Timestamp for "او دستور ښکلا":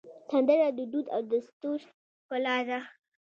1.15-2.57